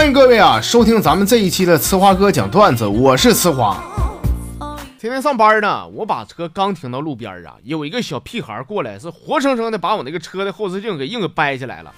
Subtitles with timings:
[0.00, 3.76] 欢迎各位啊，收听咱们这一期的呲花哥讲段子，我是呲花。
[4.98, 11.92] 天天上班呢，我把车刚停到路边啊，有一个小屁孩过来，是活生生的把我那个车的后视镜给硬给掰下来了。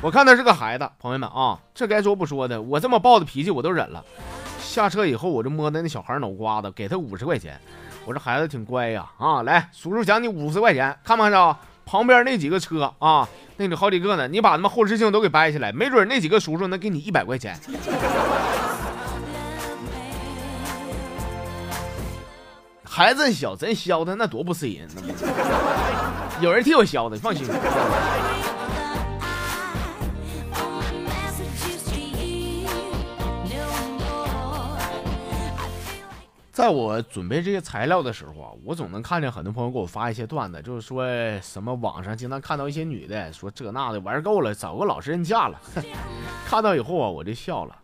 [0.00, 4.04] 我看他是个孩子，朋友们啊，这该说不说的，我这么暴的脾气我都忍了。
[4.60, 7.60] 下车以后，我就摸着那小孩脑瓜子，给他五十块钱。
[8.04, 11.56] 我这孩子挺乖呀，啊，来，叔叔奖你五十块钱，看没看着？
[11.84, 17.58] 旁边那几个车啊，那里好几个呢，你把他们后视镜都给掰下来，没准那几个叔叔能给你一百块钱。
[22.84, 24.86] 孩子小，真削他那多不是人，
[26.40, 27.46] 有人替我削的，放心。
[36.52, 41.06] 在我准备这些材料的时候啊，我总能看见很多朋友给我发一些段子，就是说
[41.40, 45.58] 什么网上经常看到一些女的说这那的玩够了，找个老实人嫁了。
[46.46, 47.74] 看到以后啊，我就笑了。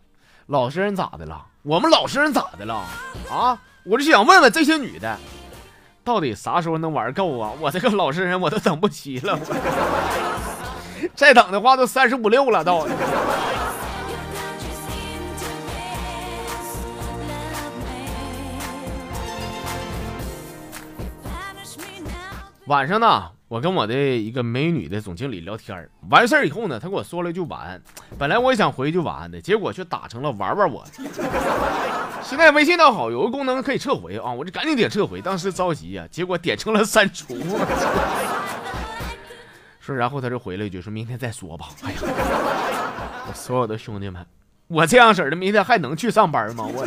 [0.49, 1.47] 老实人咋的了？
[1.63, 2.85] 我们老实人咋的了？
[3.31, 5.19] 啊，我就想问问这些女的，
[6.05, 7.53] 到底啥时候能玩够啊？
[7.61, 9.41] 我这个老实人我都等不起了，
[11.17, 12.87] 再等的话都三十五六了都。
[22.69, 27.81] 晚上呢，我跟我的一个美女的总经理聊天完事儿以后呢，他跟我说了一句晚安。
[28.19, 30.85] 本来我也想回一句晚安的，结果却打成了玩玩我。
[32.23, 35.23] 现在微信倒好有个功能可以撤回啊，我就赶紧点撤回。
[35.23, 37.35] 当时着急呀，结果点成了删除。
[39.81, 41.69] 说，然后他就回了一句，说明天再说吧。
[41.85, 41.99] 哎呀，
[43.29, 44.27] 我所有的兄弟们，
[44.67, 46.67] 我这样式的，明天还能去上班吗？
[46.69, 46.85] 我。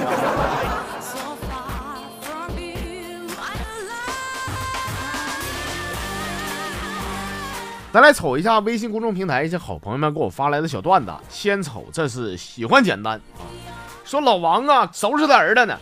[7.93, 11.11] 咱来瞅一下微信公众平台一些好朋友们给我发来的小段子。
[11.27, 13.43] 先瞅，这是喜欢简单啊，
[14.05, 15.77] 说老王啊收拾他儿子呢，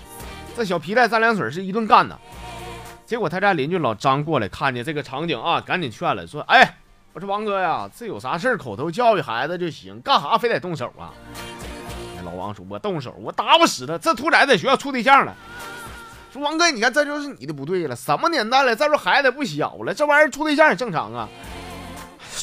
[0.58, 2.18] 这小皮带沾凉水是一顿干呢。
[3.06, 6.78] 结果他家邻居老张过来看见这个场景啊，赶紧劝了，说：“哎，
[7.14, 11.14] 我说王哥呀，这有啥事口头教育孩子就行，干啥非得动手啊？”
[12.25, 15.36] 老王说：“我动手，我打不死他，这兔崽在学校处对象了。”
[16.34, 18.75] 说王哥，你看这就是你的不对了，什么年代了？
[18.75, 21.30] 再说孩子也不小了，这玩意儿处对象也正常啊。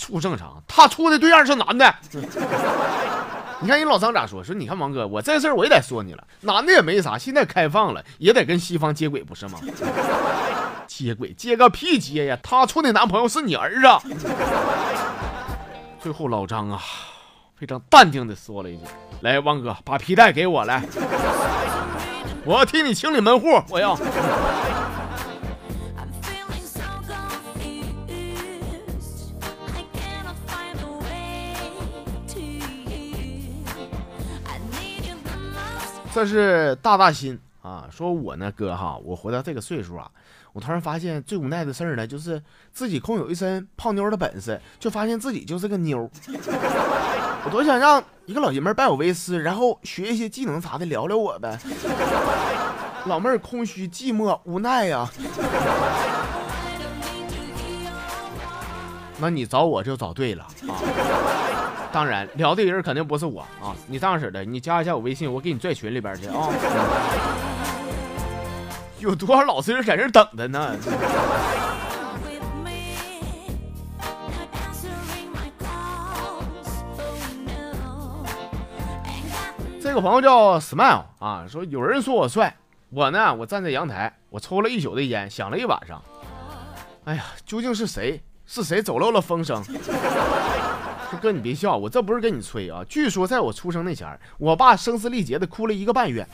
[0.08, 1.94] 不正常，他处的对象是男的。
[3.58, 4.44] 你看人老张咋说？
[4.44, 9.58] 说你看王哥，我这事儿我也得说你了，男的也没啥，现在开放了，也得跟西方接轨，不是吗？
[10.86, 12.38] 接轨接个屁接呀！
[12.42, 13.88] 他处的男朋友是你儿子。
[16.00, 16.80] 最后老张啊，
[17.58, 18.82] 非常淡定的说了一句
[19.20, 20.82] ：“来，王哥，把皮带给我来，
[22.44, 23.98] 我要替你清理门户，我要。”
[36.16, 37.86] 这是大大心啊！
[37.92, 40.10] 说我呢，哥哈，我活到这个岁数啊，
[40.54, 46.10] 我突然发现最无奈的事儿呢，就是自己空有一身泡妞的本事，就发现自己就是个妞。
[47.44, 51.58] 我多想让一个老爷们拜我为师，然后学一些技能啥的，聊聊我呗。
[53.04, 55.06] 老妹儿空虚寂寞无奈呀。
[59.20, 60.80] 那你找我就找对了啊。
[61.96, 63.72] 当然，聊的人肯定不是我啊！
[63.86, 66.50] 你这样式的，你加一下我微信，我给你拽群里边去啊！
[69.00, 70.76] 有多少老实人在这等着呢？
[79.80, 82.54] 这个朋友叫 Smile 啊，说有人说我帅，
[82.90, 86.02] 我呢，我站在阳台，我抽了一宿的烟，想了一晚上，
[87.06, 88.22] 哎呀，究竟是谁？
[88.44, 89.64] 是谁走漏了风声？
[91.20, 92.82] 哥，你别笑，我这不是跟你吹啊。
[92.88, 96.26] 据说在我出生那前儿我爸声嘶力竭的哭了一个半月，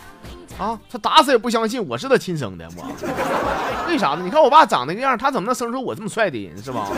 [0.59, 2.69] 啊，他打死也不相信我是他亲生的。
[2.77, 4.23] 我为啥呢？
[4.23, 6.89] 你看我爸长那个样，他怎么能生出我这么帅的人，是吧？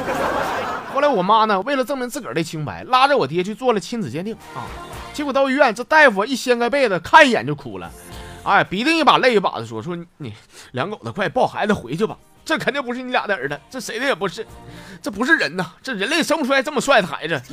[0.93, 4.69] 后来我妈呢，为了证明自个儿的清白，拉着我爹去做了亲子鉴定啊。
[5.13, 7.91] 结果到医院，这大夫一掀开被子，看一眼就哭了，
[8.45, 10.33] 哎，鼻涕一把泪一把的说：“说你
[10.73, 14.47] 两狗子，快抱孩子回去吧。”这肯定不是你俩的儿子，这谁的也不是，
[15.01, 15.73] 这不是人呐！
[15.83, 17.41] 这人类生不出来这么帅的孩子。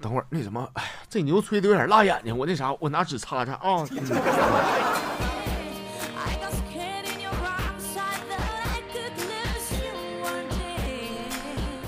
[0.00, 3.86] 等会儿那什么，哎呀，这牛吹的有点辣眼睛，我那啥，我拿纸擦擦啊。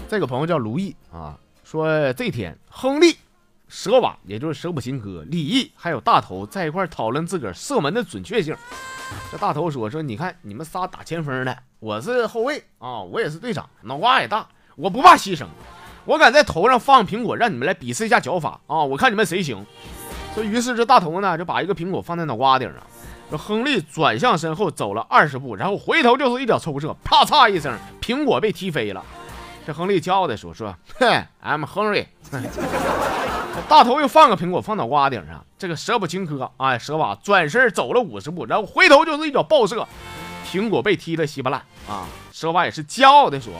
[0.08, 3.18] 这个朋友叫卢毅啊，说这天亨利。
[3.68, 8.56] 蛇娃，也就是蛇普琴科，李毅还有大头在一块讨论自个儿射门的准确性。
[9.30, 14.46] 这大头说：“说你看你们仨打前锋的，我是后卫啊，我也是队长，脑瓜也大，
[14.76, 15.46] 我不怕牺牲。
[16.04, 18.82] 我敢在头上放苹果，让你们来比试一下脚法啊！
[18.82, 19.64] 我看你们谁行。
[20.34, 22.82] 说，于是这大头呢就把一个苹果放在脑瓜顶上。
[23.30, 29.02] 这亨利转向身后走了二十步，然后回头就是一脚抽射，啪嚓一声，苹果被踢飞了。
[29.66, 32.06] 这亨利骄傲地说：“说，哼，I'm Henry。”
[33.74, 39.84] 大头又放个苹果放脑瓜顶上，这个蛇不青科，哎，蛇娃转身走了五十步，然后回头就是一脚爆射，
[40.48, 42.06] 苹果被踢得稀巴烂啊！
[42.30, 43.52] 蛇娃也是骄傲地说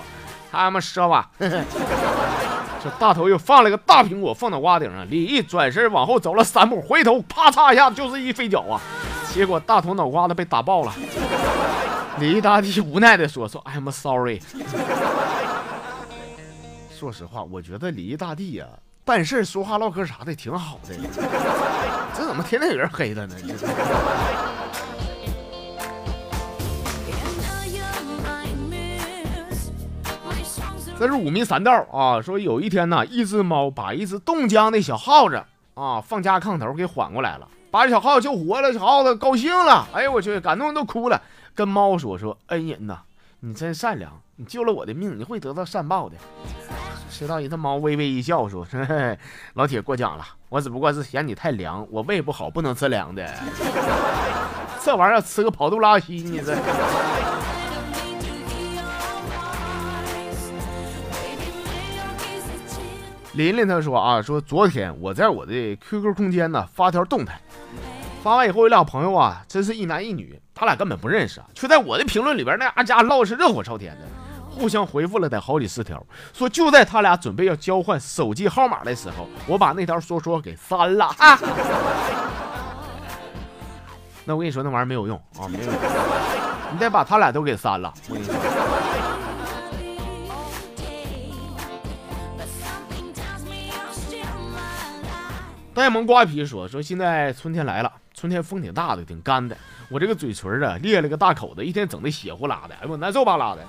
[0.52, 8.80] ：“I'm 蛇娃。”这大头又放了个大苹果放脑瓜顶上，李毅转身往后走了三步，回头啪嚓一下就是一飞脚啊！
[9.32, 10.94] 结果大头脑瓜子被打爆了。
[12.20, 14.40] 李毅大帝无奈地说：“说 I'm sorry。
[16.96, 18.66] ”说实话，我觉得李毅大帝呀，
[19.04, 20.94] 办事说话唠嗑啥的挺好的，
[22.16, 23.36] 这怎么天天有人黑他呢？
[30.96, 32.22] 这是五迷三道啊！
[32.22, 35.42] 说有一天呢，一只猫把一只冻僵的小耗子
[35.74, 38.72] 啊放家炕头给缓过来了，把这小耗子救活了。
[38.72, 41.20] 小耗子高兴了，哎呦我去，感动都哭了，
[41.54, 43.00] 跟猫说说恩人呐，
[43.40, 46.16] 你真善良，你救了我的命，你会得到善报的。
[47.14, 48.66] 谁道一这猫微微一笑说
[49.54, 53.24] ：“老铁过奖了，我只不过是嫌你太凉，我胃不好，不能吃凉的。
[54.82, 56.56] 这玩意儿吃个跑肚拉稀，你这。”
[63.34, 67.40] 琳琳她说啊，说昨天我在我的 QQ 空间呢发条动态，
[68.24, 74.02] 发完以后有俩朋友啊，真是一男一女，他俩根本不认识啊，却在我的评论里边那啊家唠是热火朝天的，
[74.54, 76.00] 互相回复了得好几十条。
[76.32, 81.14] 说就在他俩准备要交换手机号码的时候，我把那条说说给删了。
[84.24, 85.74] 那我跟你说那玩意儿没有用啊，没有用，
[86.72, 87.92] 你得把他俩都给删了。
[88.08, 88.34] 我跟你说。
[95.74, 99.56] 呆萌瓜皮说：“说现在春天来了，春天风挺大的，挺干的。
[99.90, 103.66] 我这个嘴唇啊裂了个大口子，一天整的血呼啦的，哎呦难受巴拉的。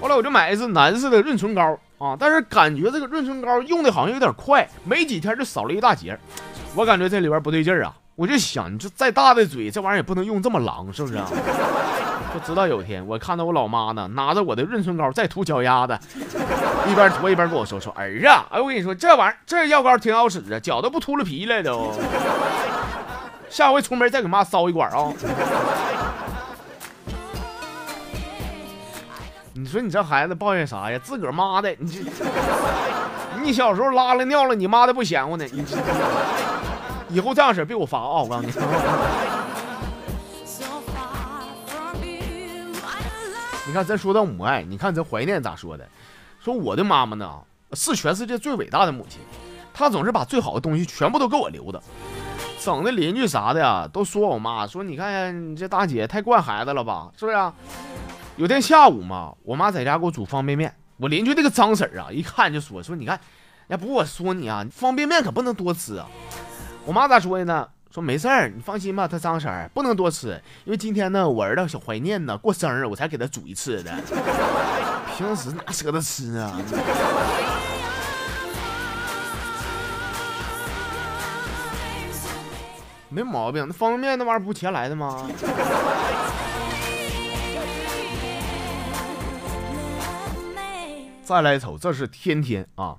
[0.00, 6.18] 后来我就买一支男士的润唇膏啊，但是感觉这个润唇膏用的好像有点快，没几天就少了一大截。
[6.74, 11.26] 我感觉这里边不对劲儿啊，我就想，你这再大的嘴，这玩意儿也不能用这么狼，是不是啊？”
[12.34, 15.98] 就直到有一天，我看到我老妈呢，拿着我的润唇膏在涂脚丫子，
[16.86, 21.92] 一边涂一边跟我说：“说儿子，哎，我跟你说，这玩意儿这药膏挺好使啊，脚都不秃噜皮了都。
[23.48, 25.10] 下回出门再给妈捎一管啊。”
[29.66, 30.98] 你说你这孩子抱怨啥呀？
[31.02, 31.98] 自个儿妈的，你这，
[33.42, 35.44] 你小时候拉了尿了，你妈的不嫌乎呢？
[35.50, 35.64] 你
[37.08, 38.22] 以后这样式别给我发啊！
[38.22, 38.52] 我告诉你。
[43.66, 45.84] 你看，咱说到母爱，你看咱怀念咋说的？
[46.38, 47.28] 说我的妈妈呢，
[47.72, 49.20] 是全世界最伟大的母亲，
[49.74, 51.82] 她总是把最好的东西全部都给我留的，
[52.60, 57.36] 整的邻居啥的呀都说我妈说，你看你这大姐太惯孩子了吧，是不是？
[58.36, 63.18] 有天下午嘛，我妈在家给我煮方便面，我邻居那个张婶儿啊，一看就说说，你看，
[63.68, 66.06] 要不我说你啊，方便面可不能多吃啊。
[66.84, 67.66] 我妈咋说的呢？
[67.90, 73.90] 说没事儿，你放心吧，她张婶儿不能多吃，因为今天呢，我儿子小怀念呢，过生日我才给他煮一次的，
[75.16, 76.60] 平时哪舍得吃啊？
[83.08, 85.26] 没毛病，那方便面那玩意儿不钱来的吗？
[91.26, 92.94] 再来一瞅，这是天天啊。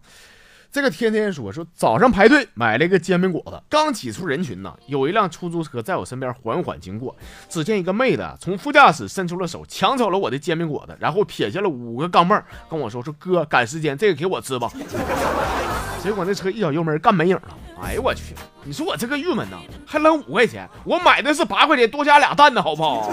[0.70, 7.16] 这个天天说说早上排队买了一个煎饼果子，刚挤出人群呢，有一辆出租车在我身边缓缓经过，
[7.48, 14.70] 只见一个妹子从副驾驶伸出了手，抢走了我的煎饼果子，然后撇下了五个钢镚，跟我说说哥赶时间，这个给我吃吧。
[16.04, 18.36] 结果那车一脚油门干没影了，哎呦我去！
[18.66, 23.10] 你说我这个郁闷呐，还扔五块钱，我买的是八块钱，多加俩蛋呢，好不好？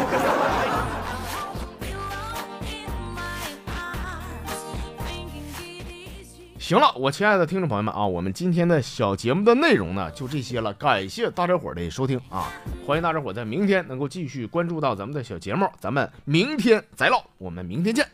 [6.64, 12.50] 行了，我亲爱的听众朋友们啊，我们今天的小节目的内容呢就这些了，感谢大家伙的收听啊，
[12.86, 18.08] 欢迎大家伙在明天能够继续关注到咱们的小节目，咱们明天再唠，我们明天见。